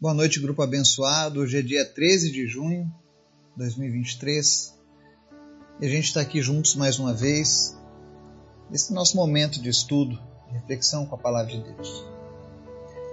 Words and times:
Boa 0.00 0.14
noite, 0.14 0.38
grupo 0.38 0.62
abençoado. 0.62 1.40
Hoje 1.40 1.58
é 1.58 1.60
dia 1.62 1.84
13 1.84 2.30
de 2.30 2.46
junho 2.46 2.84
de 2.84 3.58
2023 3.64 4.78
e 5.80 5.86
a 5.86 5.88
gente 5.88 6.04
está 6.04 6.20
aqui 6.20 6.40
juntos 6.40 6.76
mais 6.76 7.00
uma 7.00 7.12
vez 7.12 7.76
nesse 8.70 8.92
nosso 8.92 9.16
momento 9.16 9.60
de 9.60 9.68
estudo, 9.68 10.16
de 10.46 10.52
reflexão 10.52 11.04
com 11.04 11.16
a 11.16 11.18
palavra 11.18 11.50
de 11.50 11.64
Deus. 11.64 12.04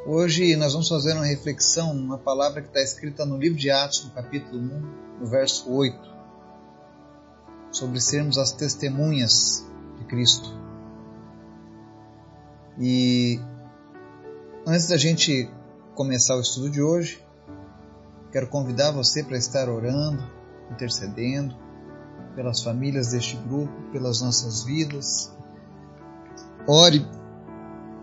Hoje 0.06 0.56
nós 0.56 0.74
vamos 0.74 0.88
fazer 0.88 1.14
uma 1.14 1.26
reflexão 1.26 1.92
numa 1.92 2.20
palavra 2.20 2.62
que 2.62 2.68
está 2.68 2.84
escrita 2.84 3.26
no 3.26 3.36
livro 3.36 3.58
de 3.58 3.72
Atos, 3.72 4.06
no 4.06 4.12
capítulo 4.12 4.62
1, 4.62 5.22
no 5.22 5.26
verso 5.26 5.74
8, 5.74 5.98
sobre 7.72 8.00
sermos 8.00 8.38
as 8.38 8.52
testemunhas 8.52 9.66
de 9.98 10.06
Cristo. 10.06 10.56
E 12.80 13.40
antes 14.68 14.88
da 14.88 14.98
gente 14.98 15.50
começar 15.96 16.36
o 16.36 16.42
estudo 16.42 16.70
de 16.70 16.82
hoje, 16.82 17.24
quero 18.32 18.48
convidar 18.50 18.92
você 18.92 19.24
para 19.24 19.38
estar 19.38 19.70
orando, 19.70 20.22
intercedendo 20.70 21.56
pelas 22.36 22.62
famílias 22.62 23.12
deste 23.12 23.38
grupo, 23.38 23.72
pelas 23.94 24.20
nossas 24.20 24.64
vidas. 24.64 25.32
Ore 26.68 27.08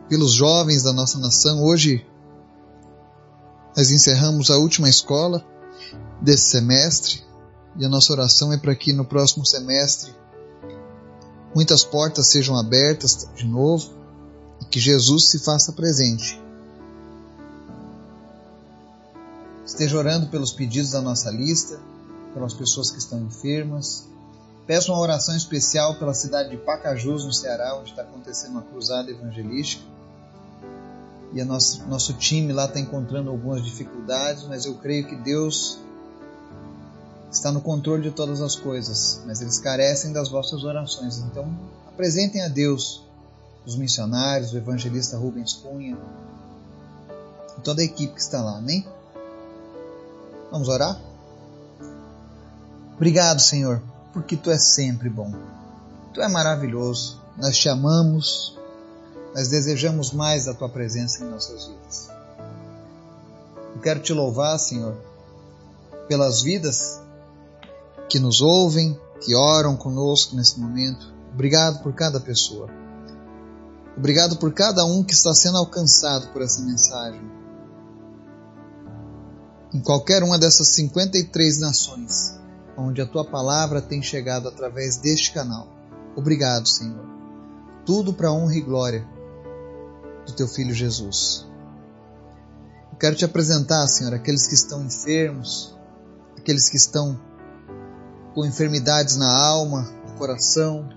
pelos 0.09 0.33
jovens 0.33 0.83
da 0.83 0.93
nossa 0.93 1.19
nação. 1.19 1.63
Hoje 1.63 2.07
nós 3.77 3.91
encerramos 3.91 4.51
a 4.51 4.57
última 4.57 4.89
escola 4.89 5.45
desse 6.21 6.51
semestre 6.51 7.23
e 7.77 7.85
a 7.85 7.89
nossa 7.91 8.13
oração 8.13 8.53
é 8.55 8.57
para 8.57 8.75
que 8.75 8.93
no 8.95 9.05
próximo 9.05 9.45
semestre 9.45 10.15
muitas 11.55 11.85
portas 11.85 12.29
sejam 12.29 12.57
abertas 12.57 13.29
de 13.35 13.47
novo 13.47 13.91
e 14.63 14.65
que 14.65 14.81
Jesus 14.81 15.29
se 15.29 15.39
faça 15.39 15.73
presente 15.73 16.42
Esteja 19.65 19.97
orando 19.97 20.27
pelos 20.27 20.53
pedidos 20.53 20.91
da 20.91 21.01
nossa 21.01 21.31
lista, 21.31 21.79
pelas 22.35 22.53
pessoas 22.53 22.91
que 22.91 22.99
estão 22.99 23.21
enfermas. 23.21 24.07
Peço 24.67 24.93
uma 24.93 25.01
oração 25.01 25.37
especial 25.37 25.97
pela 25.97 26.15
cidade 26.15 26.51
de 26.51 26.57
Pacajus, 26.57 27.25
no 27.25 27.33
Ceará, 27.33 27.77
onde 27.77 27.91
está 27.91 28.03
acontecendo 28.03 28.53
uma 28.53 28.63
cruzada 28.63 29.11
evangelística. 29.11 29.85
E 31.33 31.41
a 31.41 31.45
nosso, 31.45 31.85
nosso 31.87 32.13
time 32.15 32.53
lá 32.53 32.67
está 32.67 32.79
encontrando 32.79 33.31
algumas 33.31 33.65
dificuldades, 33.65 34.45
mas 34.45 34.67
eu 34.67 34.75
creio 34.75 35.07
que 35.07 35.17
Deus 35.17 35.79
está 37.31 37.51
no 37.51 37.61
controle 37.61 38.03
de 38.03 38.11
todas 38.11 38.41
as 38.43 38.55
coisas, 38.55 39.23
mas 39.27 39.41
eles 39.41 39.59
carecem 39.59 40.13
das 40.13 40.29
vossas 40.29 40.63
orações. 40.65 41.19
Então, 41.19 41.51
apresentem 41.89 42.43
a 42.43 42.49
Deus 42.49 43.03
os 43.65 43.77
missionários, 43.77 44.53
o 44.53 44.59
evangelista 44.59 45.17
Rubens 45.17 45.55
Cunha, 45.55 45.97
toda 47.65 47.81
a 47.81 47.85
equipe 47.85 48.13
que 48.15 48.21
está 48.21 48.43
lá, 48.43 48.59
amém? 48.59 48.87
Vamos 50.53 50.69
orar? 50.69 51.01
Obrigado, 52.95 53.41
Senhor, 53.41 53.83
porque 54.13 54.37
tu 54.37 54.51
és 54.51 54.75
sempre 54.75 55.09
bom. 55.09 55.33
Tu 56.13 56.21
é 56.21 56.29
maravilhoso. 56.29 57.19
Nós 57.39 57.57
te 57.57 57.71
amamos. 57.71 58.59
Nós 59.35 59.49
desejamos 59.49 60.13
mais 60.13 60.45
da 60.45 60.53
tua 60.53 60.69
presença 60.69 61.25
em 61.25 61.31
nossas 61.31 61.67
vidas. 61.67 62.11
Eu 63.75 63.81
quero 63.81 64.01
te 64.01 64.13
louvar, 64.13 64.59
Senhor, 64.59 64.95
pelas 66.07 66.43
vidas 66.43 67.01
que 68.11 68.21
nos 68.21 68.43
ouvem, 68.43 69.01
que 69.23 69.35
oram 69.35 69.75
conosco 69.75 70.37
nesse 70.37 70.61
momento. 70.61 71.11
Obrigado 71.33 71.83
por 71.83 71.95
cada 71.95 72.21
pessoa. 72.21 72.69
Obrigado 73.97 74.37
por 74.37 74.53
cada 74.53 74.85
um 74.85 75.03
que 75.03 75.15
está 75.15 75.33
sendo 75.33 75.57
alcançado 75.57 76.29
por 76.29 76.43
essa 76.43 76.61
mensagem 76.61 77.42
em 79.75 79.81
qualquer 79.81 80.23
uma 80.23 80.39
dessas 80.39 80.69
53 80.69 81.61
nações 81.61 82.43
onde 82.77 83.01
a 83.01 83.07
tua 83.07 83.25
palavra 83.25 83.81
tem 83.81 84.03
chegado 84.03 84.49
através 84.49 84.97
deste 84.97 85.33
canal. 85.33 85.69
Obrigado, 86.17 86.69
Senhor. 86.69 87.07
Tudo 87.85 88.13
para 88.13 88.33
honra 88.33 88.55
e 88.55 88.61
glória 88.61 89.07
do 90.27 90.33
teu 90.33 90.47
filho 90.49 90.75
Jesus. 90.75 91.47
Eu 92.91 92.99
quero 92.99 93.17
te 93.17 93.25
apresentar, 93.25 93.87
Senhor, 93.89 94.15
aqueles 94.15 94.47
que 94.47 94.55
estão 94.55 94.85
enfermos, 94.85 95.77
aqueles 96.37 96.69
que 96.69 96.77
estão 96.77 97.19
com 98.35 98.47
enfermidades 98.47 99.17
na 99.17 99.31
alma, 99.31 99.83
no 100.07 100.15
coração, 100.15 100.89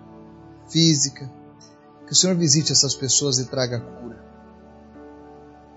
física. 0.70 1.32
Que 2.06 2.14
o 2.14 2.16
Senhor 2.16 2.36
visite 2.36 2.72
essas 2.72 2.94
pessoas 2.94 3.40
e 3.40 3.46
traga 3.46 3.80
cura. 3.80 4.24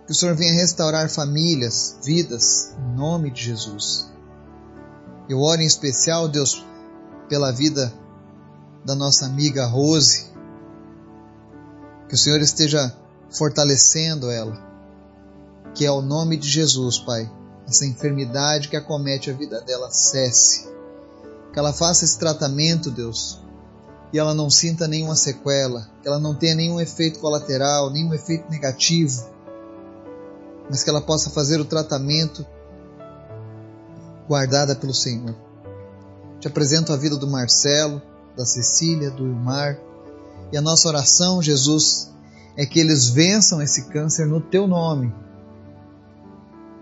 Que 0.08 0.12
o 0.12 0.14
Senhor 0.14 0.34
venha 0.34 0.54
restaurar 0.54 1.10
famílias, 1.10 1.98
vidas, 2.02 2.74
em 2.78 2.96
nome 2.96 3.30
de 3.30 3.42
Jesus. 3.42 4.10
Eu 5.28 5.38
oro 5.38 5.60
em 5.60 5.66
especial, 5.66 6.26
Deus, 6.26 6.64
pela 7.28 7.52
vida 7.52 7.92
da 8.86 8.94
nossa 8.94 9.26
amiga 9.26 9.66
Rose. 9.66 10.32
Que 12.08 12.14
o 12.14 12.16
Senhor 12.16 12.40
esteja 12.40 12.96
fortalecendo 13.28 14.30
ela. 14.30 14.56
Que 15.74 15.84
é 15.84 15.90
o 15.90 16.00
nome 16.00 16.38
de 16.38 16.48
Jesus, 16.48 16.98
Pai, 16.98 17.30
essa 17.66 17.84
enfermidade 17.84 18.70
que 18.70 18.78
acomete 18.78 19.30
a 19.30 19.34
vida 19.34 19.60
dela 19.60 19.90
cesse. 19.90 20.72
Que 21.52 21.58
ela 21.58 21.74
faça 21.74 22.06
esse 22.06 22.18
tratamento, 22.18 22.90
Deus, 22.90 23.42
e 24.10 24.18
ela 24.18 24.32
não 24.32 24.48
sinta 24.48 24.88
nenhuma 24.88 25.14
sequela, 25.14 25.86
que 26.00 26.08
ela 26.08 26.18
não 26.18 26.34
tenha 26.34 26.54
nenhum 26.54 26.80
efeito 26.80 27.18
colateral, 27.18 27.90
nenhum 27.90 28.14
efeito 28.14 28.50
negativo 28.50 29.36
mas 30.68 30.82
que 30.82 30.90
ela 30.90 31.00
possa 31.00 31.30
fazer 31.30 31.60
o 31.60 31.64
tratamento 31.64 32.46
guardada 34.28 34.76
pelo 34.76 34.92
Senhor. 34.92 35.34
Te 36.38 36.46
apresento 36.46 36.92
a 36.92 36.96
vida 36.96 37.16
do 37.16 37.26
Marcelo, 37.26 38.00
da 38.36 38.44
Cecília, 38.44 39.10
do 39.10 39.26
Ilmar, 39.26 39.78
e 40.52 40.56
a 40.56 40.60
nossa 40.60 40.88
oração, 40.88 41.42
Jesus, 41.42 42.10
é 42.56 42.64
que 42.64 42.78
eles 42.78 43.08
vençam 43.08 43.60
esse 43.60 43.86
câncer 43.86 44.26
no 44.26 44.40
teu 44.40 44.66
nome. 44.66 45.12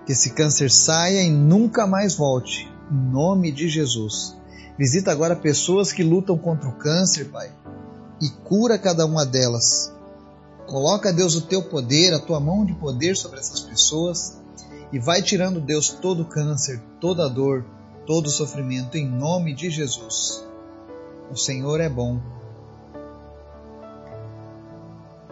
Que 0.05 0.13
esse 0.13 0.31
câncer 0.31 0.71
saia 0.71 1.23
e 1.23 1.31
nunca 1.31 1.87
mais 1.87 2.15
volte, 2.15 2.71
em 2.91 3.11
nome 3.11 3.51
de 3.51 3.69
Jesus. 3.69 4.37
Visita 4.79 5.11
agora 5.11 5.35
pessoas 5.35 5.93
que 5.93 6.05
lutam 6.05 6.37
contra 6.37 6.69
o 6.69 6.77
câncer, 6.77 7.27
Pai, 7.27 7.51
e 8.21 8.29
cura 8.45 8.79
cada 8.79 9.07
uma 9.07 9.25
delas 9.25 9.96
Coloca, 10.67 11.13
Deus, 11.13 11.37
o 11.37 11.43
teu 11.43 11.63
poder, 11.63 12.13
a 12.13 12.19
tua 12.19 12.41
mão 12.41 12.65
de 12.65 12.75
poder 12.75 13.17
sobre 13.17 13.39
essas 13.39 13.61
pessoas 13.61 14.41
e 14.93 14.99
vai 14.99 15.23
tirando, 15.23 15.61
Deus, 15.61 15.91
todo 15.91 16.23
o 16.23 16.27
câncer, 16.27 16.83
toda 17.01 17.25
a 17.25 17.29
dor, 17.29 17.65
todo 18.05 18.27
o 18.27 18.31
sofrimento, 18.31 18.97
em 18.97 19.07
nome 19.07 19.55
de 19.55 19.71
Jesus. 19.71 20.45
O 21.31 21.37
Senhor 21.37 21.81
é 21.81 21.89
bom. 21.89 22.21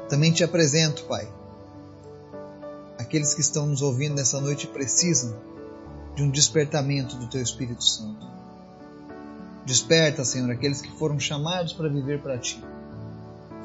Também 0.08 0.32
te 0.32 0.44
apresento, 0.44 1.04
Pai, 1.04 1.28
aqueles 2.98 3.34
que 3.34 3.40
estão 3.40 3.66
nos 3.66 3.82
ouvindo 3.82 4.14
nessa 4.14 4.40
noite 4.40 4.66
precisam 4.66 5.36
de 6.14 6.22
um 6.22 6.30
despertamento 6.30 7.16
do 7.16 7.28
Teu 7.28 7.42
Espírito 7.42 7.82
Santo. 7.82 8.26
Desperta, 9.64 10.24
Senhor, 10.24 10.50
aqueles 10.50 10.80
que 10.80 10.90
foram 10.98 11.18
chamados 11.18 11.72
para 11.72 11.88
viver 11.88 12.22
para 12.22 12.38
Ti. 12.38 12.62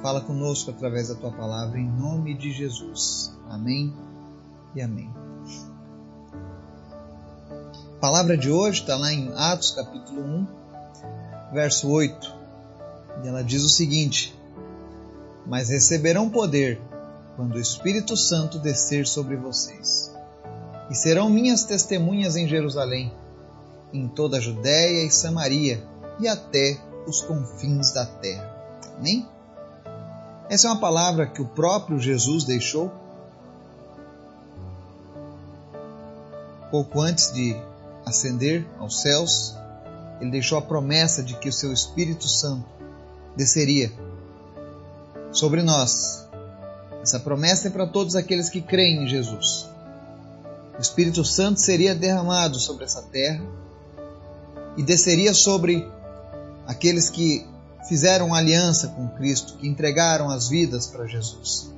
Fala 0.01 0.21
conosco 0.21 0.71
através 0.71 1.09
da 1.09 1.15
tua 1.15 1.31
palavra, 1.31 1.77
em 1.77 1.89
nome 1.89 2.33
de 2.33 2.53
Jesus. 2.53 3.37
Amém 3.49 3.93
e 4.73 4.81
amém. 4.81 5.13
A 7.97 7.99
palavra 7.99 8.37
de 8.37 8.49
hoje 8.49 8.79
está 8.79 8.95
lá 8.95 9.11
em 9.11 9.29
Atos 9.35 9.71
capítulo 9.71 10.21
1, 10.21 10.47
verso 11.53 11.89
8. 11.89 12.33
E 13.23 13.27
ela 13.27 13.43
diz 13.43 13.61
o 13.61 13.69
seguinte: 13.69 14.33
Mas 15.45 15.67
receberão 15.67 16.29
poder 16.29 16.81
quando 17.35 17.55
o 17.55 17.59
Espírito 17.59 18.15
Santo 18.15 18.57
descer 18.57 19.05
sobre 19.05 19.35
vocês. 19.35 20.15
E 20.89 20.95
serão 20.95 21.29
minhas 21.29 21.65
testemunhas 21.65 22.37
em 22.37 22.47
Jerusalém, 22.47 23.13
em 23.91 24.07
toda 24.07 24.37
a 24.37 24.41
Judéia 24.41 25.03
e 25.03 25.11
Samaria 25.11 25.83
e 26.21 26.27
até 26.27 26.79
os 27.05 27.19
confins 27.19 27.91
da 27.91 28.05
terra. 28.05 28.49
Amém? 28.97 29.27
Essa 30.49 30.67
é 30.67 30.71
uma 30.71 30.79
palavra 30.79 31.27
que 31.27 31.41
o 31.41 31.45
próprio 31.45 31.99
Jesus 31.99 32.43
deixou 32.43 32.91
pouco 36.71 37.01
antes 37.01 37.31
de 37.31 37.55
ascender 38.03 38.65
aos 38.79 39.01
céus. 39.01 39.55
Ele 40.19 40.31
deixou 40.31 40.57
a 40.57 40.61
promessa 40.61 41.21
de 41.21 41.35
que 41.35 41.49
o 41.49 41.53
seu 41.53 41.71
Espírito 41.71 42.27
Santo 42.27 42.65
desceria 43.35 43.91
sobre 45.31 45.61
nós. 45.61 46.27
Essa 47.01 47.19
promessa 47.19 47.67
é 47.67 47.71
para 47.71 47.85
todos 47.85 48.15
aqueles 48.15 48.49
que 48.49 48.61
creem 48.61 49.03
em 49.03 49.07
Jesus. 49.07 49.69
O 50.77 50.81
Espírito 50.81 51.23
Santo 51.23 51.59
seria 51.59 51.93
derramado 51.93 52.59
sobre 52.59 52.85
essa 52.85 53.03
terra 53.03 53.43
e 54.75 54.83
desceria 54.83 55.33
sobre 55.33 55.87
aqueles 56.65 57.09
que 57.09 57.45
fizeram 57.87 58.33
aliança 58.33 58.89
com 58.89 59.07
Cristo, 59.09 59.57
que 59.57 59.67
entregaram 59.67 60.29
as 60.29 60.49
vidas 60.49 60.87
para 60.87 61.07
Jesus. 61.07 61.73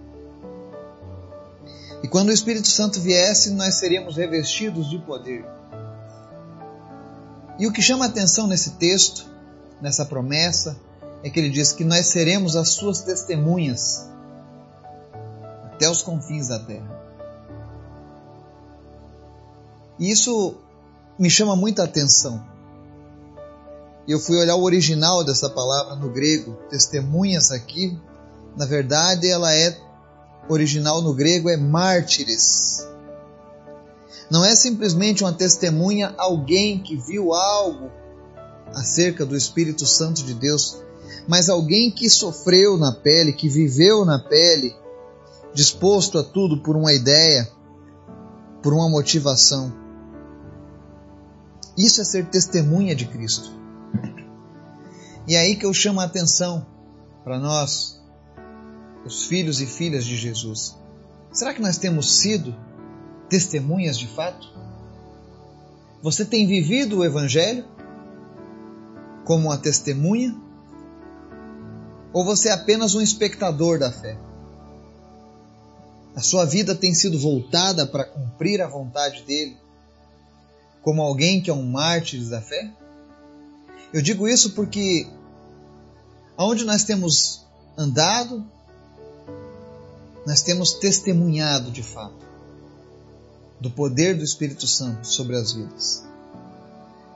E 2.03 2.07
quando 2.07 2.29
o 2.29 2.33
Espírito 2.33 2.67
Santo 2.67 2.99
viesse, 2.99 3.51
nós 3.51 3.75
seríamos 3.75 4.17
revestidos 4.17 4.89
de 4.89 4.97
poder. 4.99 5.45
E 7.59 7.67
o 7.67 7.71
que 7.71 7.81
chama 7.81 8.05
atenção 8.05 8.47
nesse 8.47 8.71
texto, 8.71 9.29
nessa 9.79 10.05
promessa, 10.05 10.75
é 11.23 11.29
que 11.29 11.39
ele 11.39 11.49
diz 11.49 11.71
que 11.71 11.83
nós 11.83 12.07
seremos 12.07 12.55
as 12.55 12.69
suas 12.69 13.01
testemunhas 13.01 14.09
até 15.65 15.89
os 15.89 16.01
confins 16.01 16.47
da 16.47 16.59
terra. 16.59 16.99
E 19.99 20.09
isso 20.09 20.57
me 21.19 21.29
chama 21.29 21.55
muita 21.55 21.83
atenção. 21.83 22.43
Eu 24.07 24.19
fui 24.19 24.37
olhar 24.37 24.55
o 24.55 24.63
original 24.63 25.23
dessa 25.23 25.49
palavra 25.49 25.95
no 25.95 26.09
grego, 26.09 26.57
testemunhas 26.69 27.51
aqui, 27.51 27.97
na 28.57 28.65
verdade 28.65 29.29
ela 29.29 29.53
é 29.53 29.77
original 30.49 31.01
no 31.01 31.13
grego 31.13 31.49
é 31.49 31.57
mártires. 31.57 32.87
Não 34.29 34.43
é 34.43 34.55
simplesmente 34.55 35.23
uma 35.23 35.33
testemunha, 35.33 36.13
alguém 36.17 36.79
que 36.79 36.95
viu 36.95 37.33
algo 37.33 37.91
acerca 38.73 39.25
do 39.25 39.35
Espírito 39.35 39.85
Santo 39.85 40.23
de 40.23 40.33
Deus, 40.33 40.81
mas 41.27 41.49
alguém 41.49 41.91
que 41.91 42.09
sofreu 42.09 42.77
na 42.77 42.93
pele, 42.93 43.33
que 43.33 43.49
viveu 43.49 44.05
na 44.05 44.17
pele, 44.17 44.75
disposto 45.53 46.17
a 46.17 46.23
tudo 46.23 46.61
por 46.61 46.75
uma 46.75 46.93
ideia, 46.93 47.49
por 48.63 48.73
uma 48.73 48.89
motivação. 48.89 49.73
Isso 51.77 52.01
é 52.01 52.03
ser 52.03 52.25
testemunha 52.27 52.95
de 52.95 53.05
Cristo. 53.05 53.60
E 55.31 55.35
é 55.35 55.39
aí 55.39 55.55
que 55.55 55.65
eu 55.65 55.73
chamo 55.73 56.01
a 56.01 56.03
atenção 56.03 56.65
para 57.23 57.39
nós, 57.39 58.01
os 59.05 59.27
filhos 59.27 59.61
e 59.61 59.65
filhas 59.65 60.03
de 60.03 60.17
Jesus. 60.17 60.77
Será 61.31 61.53
que 61.53 61.61
nós 61.61 61.77
temos 61.77 62.17
sido 62.17 62.53
testemunhas 63.29 63.97
de 63.97 64.07
fato? 64.07 64.45
Você 66.01 66.25
tem 66.25 66.45
vivido 66.45 66.97
o 66.97 67.05
Evangelho 67.05 67.63
como 69.23 69.47
uma 69.47 69.57
testemunha? 69.57 70.35
Ou 72.11 72.25
você 72.25 72.49
é 72.49 72.51
apenas 72.51 72.93
um 72.93 72.99
espectador 72.99 73.79
da 73.79 73.89
fé? 73.89 74.17
A 76.13 76.19
sua 76.19 76.43
vida 76.43 76.75
tem 76.75 76.93
sido 76.93 77.17
voltada 77.17 77.87
para 77.87 78.03
cumprir 78.03 78.61
a 78.61 78.67
vontade 78.67 79.23
dele, 79.23 79.55
como 80.81 81.01
alguém 81.01 81.39
que 81.39 81.49
é 81.49 81.53
um 81.53 81.71
mártir 81.71 82.21
da 82.29 82.41
fé? 82.41 82.69
Eu 83.93 84.01
digo 84.01 84.27
isso 84.27 84.51
porque 84.51 85.07
aonde 86.37 86.65
nós 86.65 86.83
temos 86.83 87.45
andado, 87.77 88.45
nós 90.25 90.41
temos 90.41 90.73
testemunhado 90.73 91.71
de 91.71 91.81
fato 91.81 92.31
do 93.59 93.69
poder 93.69 94.17
do 94.17 94.23
Espírito 94.23 94.67
Santo 94.67 95.07
sobre 95.07 95.35
as 95.35 95.53
vidas. 95.53 96.03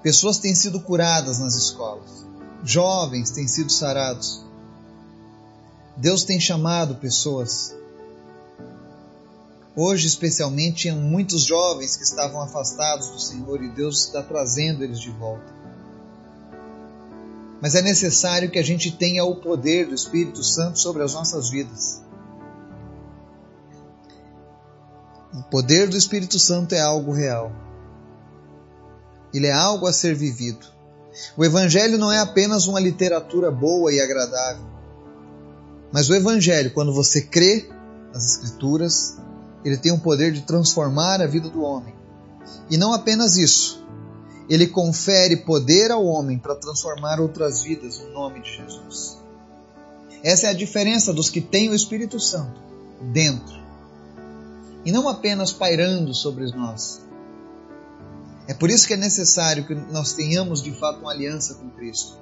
Pessoas 0.03 0.37
têm 0.37 0.53
sido 0.53 0.79
curadas 0.79 1.39
nas 1.39 1.55
escolas, 1.55 2.25
jovens 2.63 3.31
têm 3.31 3.47
sido 3.47 3.71
sarados. 3.71 4.43
Deus 5.97 6.23
tem 6.23 6.39
chamado 6.39 6.95
pessoas. 6.95 7.73
Hoje, 9.75 10.07
especialmente, 10.07 10.81
tinha 10.81 10.95
muitos 10.95 11.43
jovens 11.43 11.97
que 11.97 12.03
estavam 12.03 12.41
afastados 12.41 13.09
do 13.09 13.19
Senhor 13.19 13.63
e 13.63 13.69
Deus 13.69 14.05
está 14.05 14.21
trazendo 14.21 14.83
eles 14.83 14.99
de 14.99 15.09
volta. 15.09 15.64
Mas 17.65 17.73
é 17.73 17.81
necessário 17.81 18.51
que 18.51 18.59
a 18.59 18.63
gente 18.63 18.91
tenha 18.91 19.25
o 19.25 19.37
poder 19.37 19.87
do 19.87 19.95
Espírito 19.95 20.43
Santo 20.43 20.77
sobre 20.77 21.01
as 21.01 21.15
nossas 21.15 21.49
vidas. 21.49 21.99
O 25.33 25.41
poder 25.49 25.89
do 25.89 25.97
Espírito 25.97 26.37
Santo 26.37 26.75
é 26.75 26.79
algo 26.79 27.11
real. 27.11 27.51
Ele 29.33 29.47
é 29.47 29.51
algo 29.51 29.87
a 29.87 29.91
ser 29.91 30.13
vivido. 30.13 30.63
O 31.35 31.43
Evangelho 31.43 31.97
não 31.97 32.11
é 32.11 32.19
apenas 32.19 32.67
uma 32.67 32.79
literatura 32.79 33.49
boa 33.49 33.91
e 33.91 33.99
agradável. 33.99 34.67
Mas 35.91 36.07
o 36.07 36.13
Evangelho, 36.13 36.71
quando 36.71 36.93
você 36.93 37.19
crê 37.19 37.67
nas 38.13 38.29
Escrituras, 38.29 39.17
ele 39.63 39.77
tem 39.77 39.91
o 39.91 39.97
poder 39.97 40.31
de 40.31 40.41
transformar 40.41 41.19
a 41.19 41.25
vida 41.25 41.49
do 41.49 41.63
homem. 41.63 41.95
E 42.69 42.77
não 42.77 42.93
apenas 42.93 43.37
isso, 43.37 43.83
ele 44.49 44.67
confere 44.67 45.37
poder 45.37 45.91
ao 45.91 46.05
homem 46.05 46.37
para 46.37 46.55
transformar 46.55 47.19
outras 47.19 47.63
vidas 47.63 47.99
no 47.99 48.11
nome 48.11 48.41
de 48.41 48.51
Jesus. 48.57 49.17
Essa 50.23 50.47
é 50.47 50.49
a 50.49 50.53
diferença 50.53 51.13
dos 51.13 51.29
que 51.29 51.41
têm 51.41 51.69
o 51.69 51.75
Espírito 51.75 52.19
Santo 52.19 52.59
dentro 53.13 53.55
e 54.85 54.91
não 54.91 55.09
apenas 55.09 55.51
pairando 55.51 56.13
sobre 56.13 56.45
nós. 56.51 57.01
É 58.47 58.53
por 58.53 58.69
isso 58.69 58.87
que 58.87 58.93
é 58.93 58.97
necessário 58.97 59.65
que 59.65 59.73
nós 59.73 60.13
tenhamos 60.13 60.61
de 60.61 60.71
fato 60.71 60.99
uma 60.99 61.11
aliança 61.11 61.55
com 61.55 61.69
Cristo. 61.71 62.19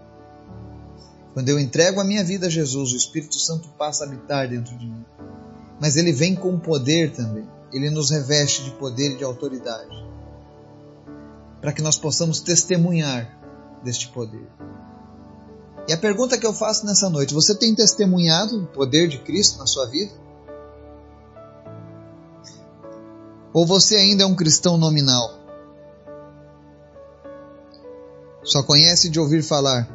Quando 1.34 1.50
eu 1.50 1.60
entrego 1.60 2.00
a 2.00 2.04
minha 2.04 2.24
vida 2.24 2.48
a 2.48 2.50
Jesus, 2.50 2.94
o 2.94 2.96
Espírito 2.96 3.36
Santo 3.40 3.68
passa 3.78 4.06
a 4.06 4.08
habitar 4.08 4.48
dentro 4.48 4.78
de 4.78 4.86
mim. 4.86 5.04
Mas 5.82 5.98
ele 5.98 6.14
vem 6.14 6.36
com 6.36 6.58
poder 6.58 7.12
também. 7.12 7.46
Ele 7.74 7.90
nos 7.90 8.12
reveste 8.12 8.64
de 8.64 8.72
poder 8.72 9.12
e 9.12 9.18
de 9.18 9.24
autoridade. 9.24 10.03
Para 11.64 11.72
que 11.72 11.82
nós 11.82 11.98
possamos 11.98 12.42
testemunhar 12.42 13.40
deste 13.82 14.10
poder. 14.10 14.46
E 15.88 15.94
a 15.94 15.98
pergunta 15.98 16.38
que 16.38 16.46
eu 16.46 16.54
faço 16.54 16.86
nessa 16.86 17.10
noite: 17.10 17.34
você 17.34 17.56
tem 17.56 17.74
testemunhado 17.74 18.64
o 18.64 18.68
poder 18.68 19.08
de 19.08 19.20
Cristo 19.20 19.60
na 19.60 19.66
sua 19.66 19.86
vida? 19.86 20.12
Ou 23.54 23.66
você 23.66 23.96
ainda 23.96 24.24
é 24.24 24.26
um 24.26 24.36
cristão 24.36 24.78
nominal? 24.78 25.40
Só 28.44 28.62
conhece 28.62 29.08
de 29.08 29.18
ouvir 29.18 29.42
falar. 29.42 29.88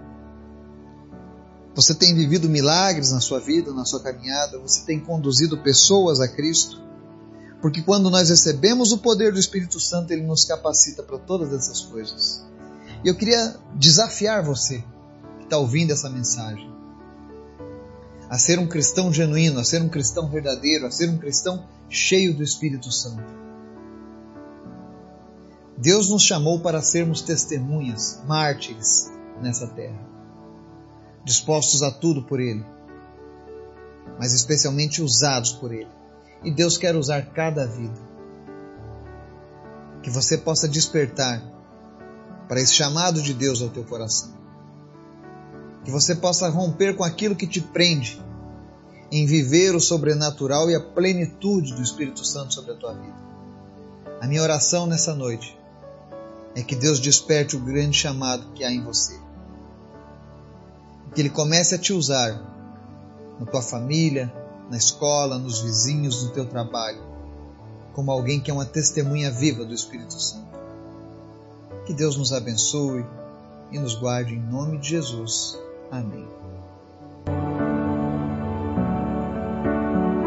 Você 1.74 1.94
tem 1.94 2.14
vivido 2.14 2.48
milagres 2.48 3.12
na 3.12 3.20
sua 3.20 3.40
vida, 3.40 3.74
na 3.74 3.84
sua 3.84 4.00
caminhada, 4.00 4.58
você 4.58 4.86
tem 4.86 4.98
conduzido 4.98 5.58
pessoas 5.58 6.18
a 6.18 6.26
Cristo. 6.26 6.87
Porque 7.60 7.82
quando 7.82 8.10
nós 8.10 8.28
recebemos 8.28 8.92
o 8.92 8.98
poder 8.98 9.32
do 9.32 9.38
Espírito 9.38 9.80
Santo, 9.80 10.12
ele 10.12 10.22
nos 10.22 10.44
capacita 10.44 11.02
para 11.02 11.18
todas 11.18 11.52
essas 11.52 11.80
coisas. 11.80 12.44
E 13.04 13.08
eu 13.08 13.16
queria 13.16 13.56
desafiar 13.74 14.44
você 14.44 14.84
que 15.38 15.44
está 15.44 15.58
ouvindo 15.58 15.92
essa 15.92 16.08
mensagem 16.08 16.78
a 18.28 18.36
ser 18.36 18.58
um 18.58 18.66
cristão 18.66 19.12
genuíno, 19.12 19.58
a 19.58 19.64
ser 19.64 19.80
um 19.80 19.88
cristão 19.88 20.28
verdadeiro, 20.28 20.86
a 20.86 20.90
ser 20.90 21.08
um 21.08 21.16
cristão 21.16 21.64
cheio 21.88 22.36
do 22.36 22.42
Espírito 22.42 22.92
Santo. 22.92 23.24
Deus 25.76 26.10
nos 26.10 26.22
chamou 26.24 26.60
para 26.60 26.82
sermos 26.82 27.22
testemunhas, 27.22 28.20
mártires 28.26 29.10
nessa 29.40 29.66
terra, 29.68 29.98
dispostos 31.24 31.82
a 31.82 31.90
tudo 31.90 32.22
por 32.24 32.40
Ele, 32.40 32.64
mas 34.18 34.34
especialmente 34.34 35.00
usados 35.00 35.52
por 35.52 35.72
Ele. 35.72 35.97
E 36.42 36.50
Deus 36.50 36.76
quer 36.78 36.94
usar 36.94 37.22
cada 37.32 37.66
vida. 37.66 38.08
Que 40.02 40.10
você 40.10 40.38
possa 40.38 40.68
despertar 40.68 41.42
para 42.48 42.60
esse 42.60 42.74
chamado 42.74 43.20
de 43.20 43.34
Deus 43.34 43.60
ao 43.60 43.68
teu 43.68 43.84
coração. 43.84 44.32
Que 45.84 45.90
você 45.90 46.14
possa 46.14 46.48
romper 46.48 46.96
com 46.96 47.04
aquilo 47.04 47.36
que 47.36 47.46
te 47.46 47.60
prende 47.60 48.22
em 49.10 49.26
viver 49.26 49.74
o 49.74 49.80
sobrenatural 49.80 50.70
e 50.70 50.74
a 50.74 50.80
plenitude 50.80 51.74
do 51.74 51.82
Espírito 51.82 52.24
Santo 52.24 52.54
sobre 52.54 52.72
a 52.72 52.74
tua 52.74 52.94
vida. 52.94 53.16
A 54.20 54.26
minha 54.26 54.42
oração 54.42 54.86
nessa 54.86 55.14
noite 55.14 55.58
é 56.54 56.62
que 56.62 56.74
Deus 56.74 57.00
desperte 57.00 57.56
o 57.56 57.60
grande 57.60 57.96
chamado 57.96 58.52
que 58.52 58.64
há 58.64 58.70
em 58.70 58.82
você. 58.82 59.18
Que 61.14 61.22
Ele 61.22 61.30
comece 61.30 61.74
a 61.74 61.78
te 61.78 61.92
usar 61.92 62.32
na 63.38 63.46
tua 63.46 63.62
família, 63.62 64.32
na 64.70 64.76
escola, 64.76 65.38
nos 65.38 65.60
vizinhos, 65.60 66.22
no 66.22 66.30
teu 66.30 66.46
trabalho, 66.46 67.02
como 67.94 68.10
alguém 68.10 68.40
que 68.40 68.50
é 68.50 68.54
uma 68.54 68.66
testemunha 68.66 69.30
viva 69.30 69.64
do 69.64 69.74
Espírito 69.74 70.20
Santo. 70.20 70.48
Que 71.86 71.94
Deus 71.94 72.16
nos 72.16 72.32
abençoe 72.32 73.04
e 73.72 73.78
nos 73.78 73.94
guarde 73.94 74.34
em 74.34 74.40
nome 74.40 74.78
de 74.78 74.90
Jesus. 74.90 75.58
Amém. 75.90 76.28